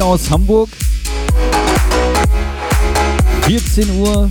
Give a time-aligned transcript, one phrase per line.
[0.00, 0.68] aus Hamburg.
[3.46, 4.30] 14 Uhr.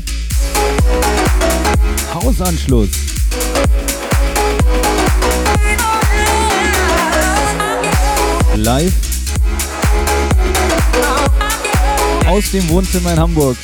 [2.14, 2.90] Hausanschluss.
[8.56, 8.94] Live
[12.28, 13.58] aus dem Wohnzimmer in Hamburg.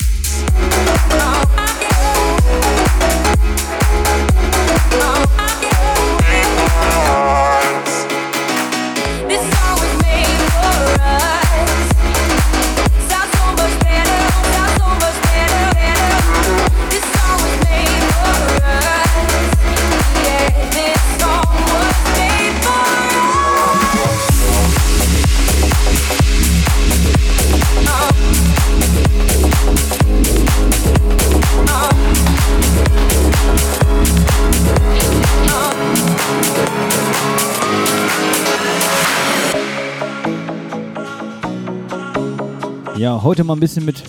[43.05, 44.01] Ja, heute mal ein bisschen mit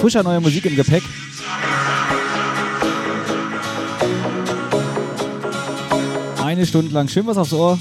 [0.00, 1.02] frischer neuer Musik im Gepäck.
[6.42, 7.78] Eine Stunde lang schön was aufs Ohr.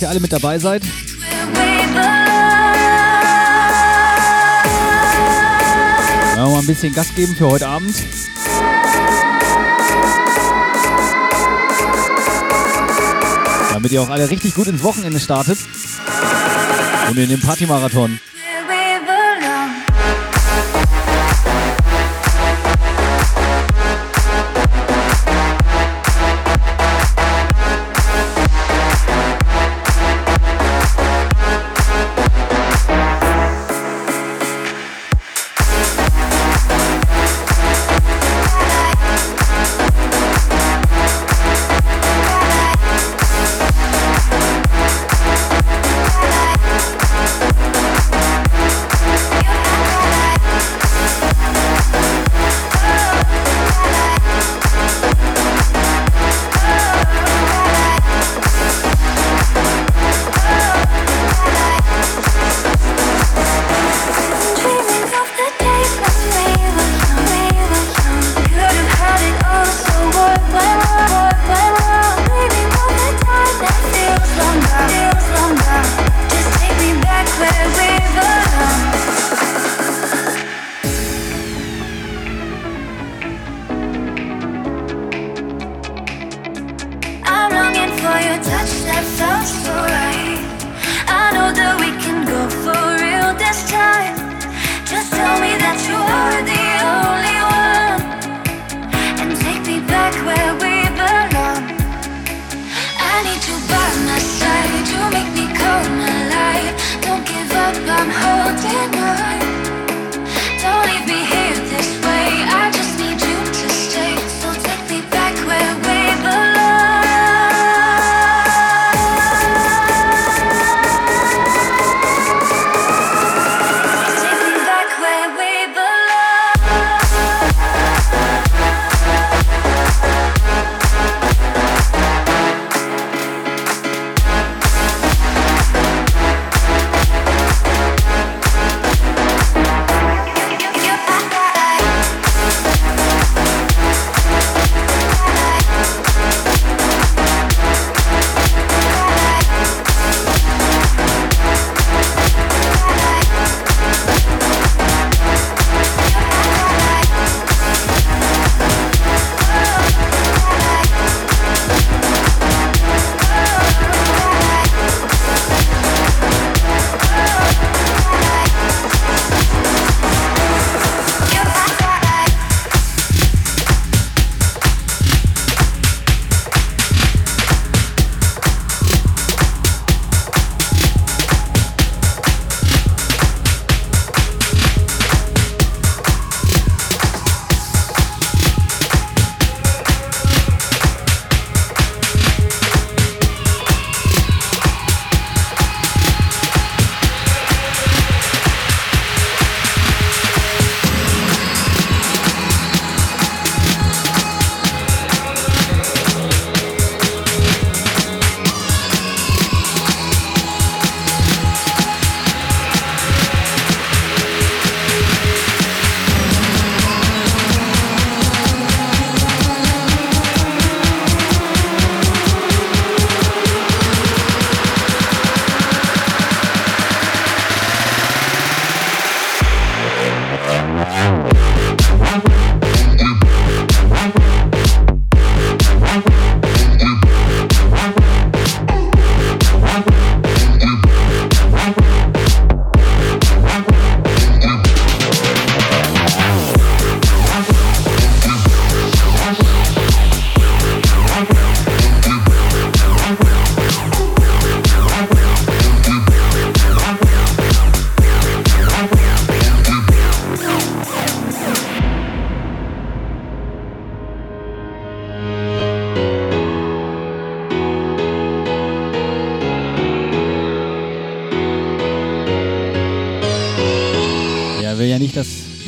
[0.00, 0.82] Dass ihr alle mit dabei seid.
[6.36, 7.94] Ja, mal ein bisschen Gas geben für heute Abend.
[13.72, 15.58] Damit ihr auch alle richtig gut ins Wochenende startet
[17.10, 18.18] und in den Partymarathon.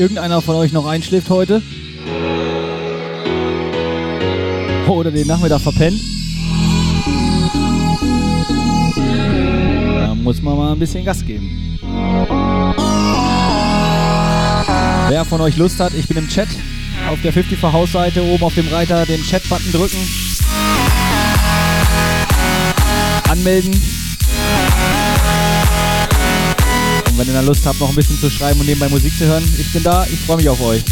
[0.02, 1.62] Irgendeiner von euch noch einschläft heute.
[4.88, 6.00] Oder den Nachmittag verpennt.
[9.96, 11.78] Da muss man mal ein bisschen Gas geben.
[15.08, 16.48] Wer von euch Lust hat, ich bin im Chat
[17.08, 19.98] auf der 54 Hausseite oben auf dem Reiter den Chat-Button drücken.
[23.30, 24.01] Anmelden.
[27.12, 29.26] Und wenn ihr dann Lust habt, noch ein bisschen zu schreiben und nebenbei Musik zu
[29.26, 30.82] hören, ich bin da, ich freue mich auf euch.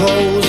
[0.00, 0.39] cold.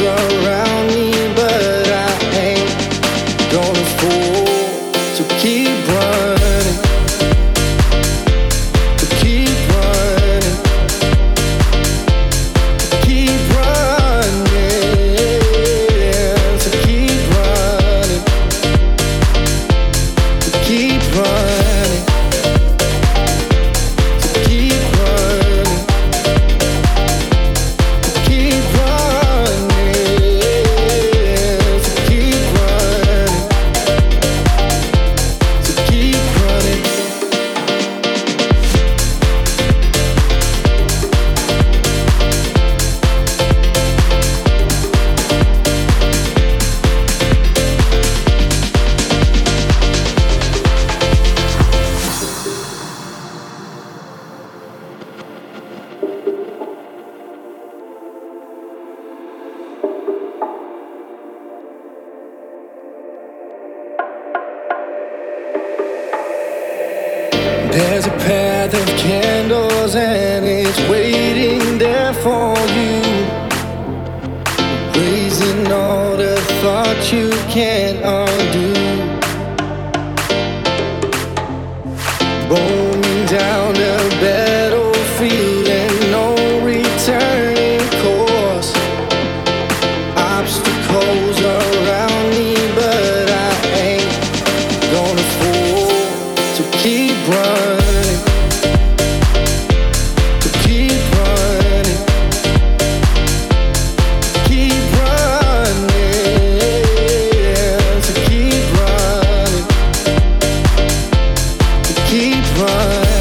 [112.82, 113.21] time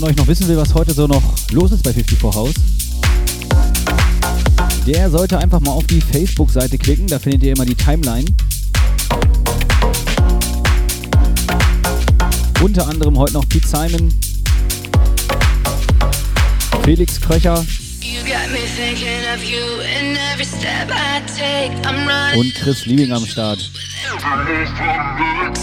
[0.00, 2.54] von euch noch wissen will, was heute so noch los ist bei 54 House,
[4.86, 7.06] der sollte einfach mal auf die Facebook-Seite klicken.
[7.06, 8.24] Da findet ihr immer die Timeline.
[12.62, 14.14] Unter anderem heute noch Pete Simon,
[16.82, 17.62] Felix Kröcher
[22.36, 23.70] und Chris Liebing am Start.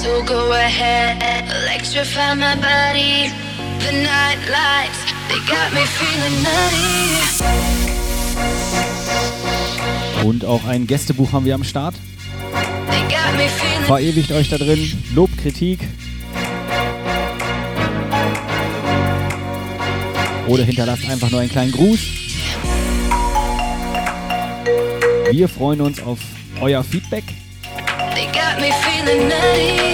[0.04, 3.32] So go ahead, electrify my body.
[3.88, 7.08] The night lights, they got me feeling nutty.
[10.28, 11.96] Und auch ein Gästebuch haben wir am Start.
[13.86, 14.92] Verewigt euch da drin.
[15.16, 15.80] Lob, Kritik.
[20.48, 22.00] Oder hinterlasst einfach nur einen kleinen Gruß.
[25.32, 26.20] Wir freuen uns auf
[26.60, 27.24] euer Feedback.
[28.14, 29.88] They got me feeling nutty.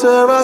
[0.00, 0.39] tear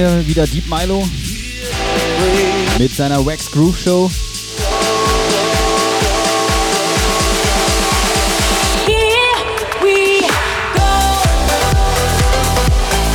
[0.00, 1.06] hier wieder Deep Milo
[2.78, 4.10] mit seiner Wax Groove Show.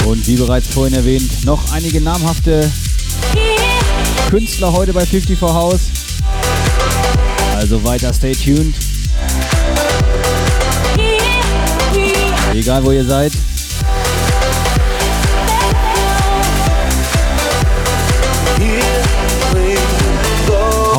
[0.05, 2.71] Und wie bereits vorhin erwähnt, noch einige namhafte
[4.29, 5.81] Künstler heute bei 54 House.
[7.55, 8.75] Also weiter stay tuned.
[12.53, 13.31] Egal wo ihr seid.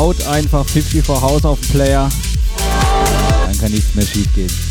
[0.07, 2.09] haut einfach 50 vor Haus auf den Player.
[3.45, 4.66] Dann kann nichts mehr schief gehen.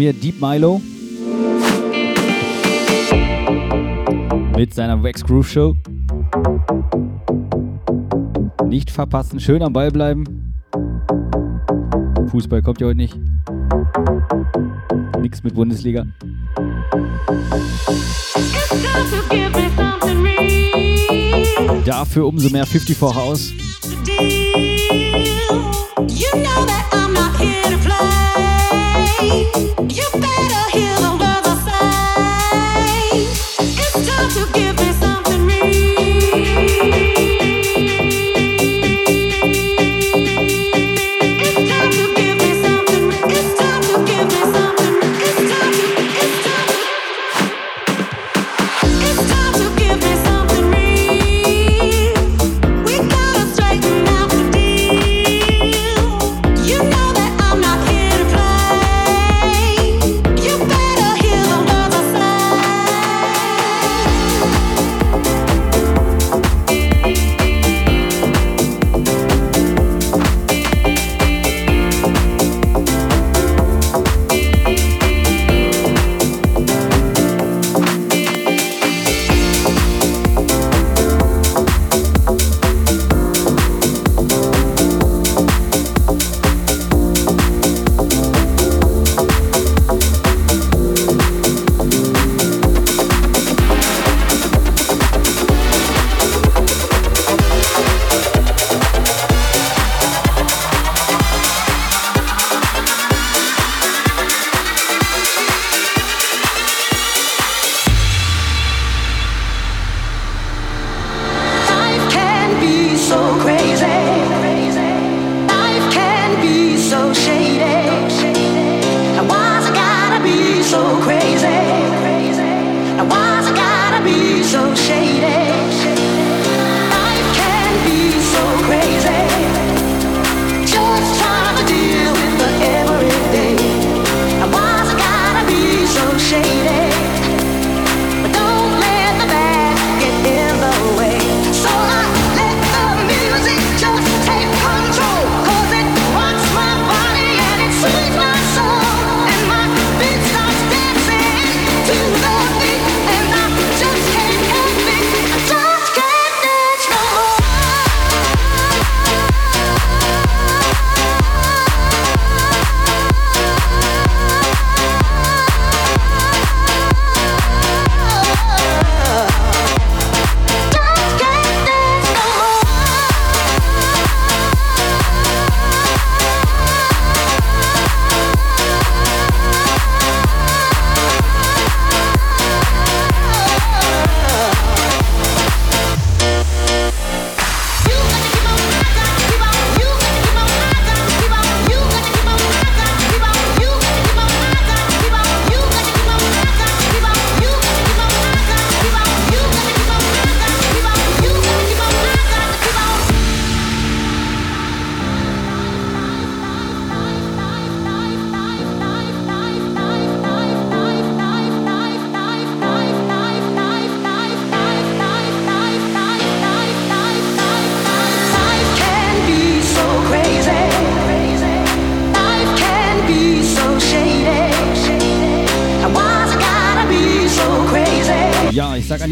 [0.00, 0.80] Mir Deep Milo.
[4.56, 5.76] Mit seiner Wax Groove Show.
[8.66, 10.24] Nicht verpassen, schön am Ball bleiben.
[12.30, 13.18] Fußball kommt ja heute nicht.
[15.20, 16.06] Nix mit Bundesliga.
[21.84, 23.52] Dafür umso mehr 54 House.
[26.08, 28.30] You know that I'm not here to play.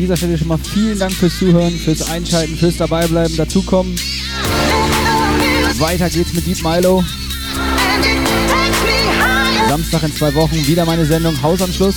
[0.08, 3.94] Dieser Stelle schon mal vielen Dank fürs Zuhören, fürs Einschalten, fürs Dabeibleiben, dazukommen.
[5.78, 7.04] Weiter geht's mit Deep Milo.
[9.68, 11.96] Samstag in zwei Wochen wieder meine Sendung Hausanschluss.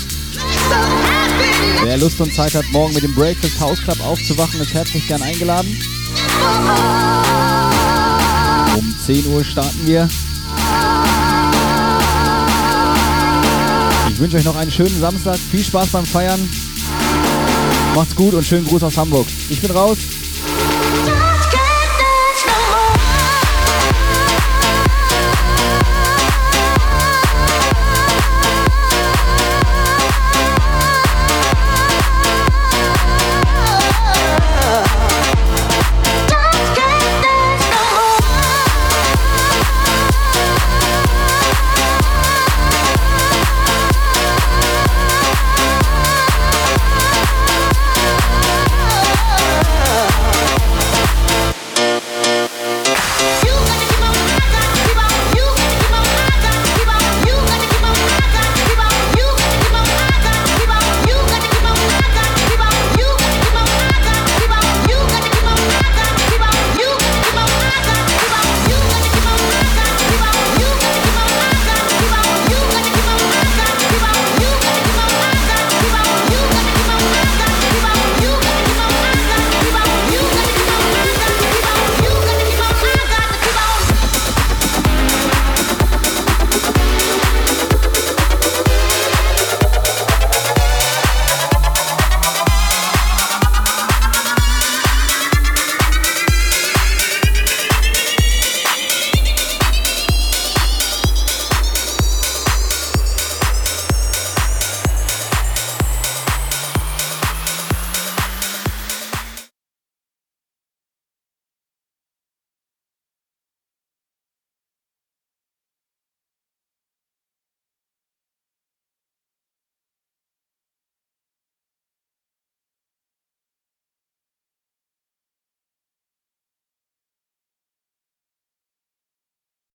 [1.83, 5.21] Wer Lust und Zeit hat, morgen mit dem Breakfast House Club aufzuwachen, ist herzlich gern
[5.21, 5.69] eingeladen.
[8.77, 10.09] Um 10 Uhr starten wir.
[14.09, 15.37] Ich wünsche euch noch einen schönen Samstag.
[15.37, 16.41] Viel Spaß beim Feiern.
[17.95, 19.27] Macht's gut und schönen Gruß aus Hamburg.
[19.49, 19.97] Ich bin raus.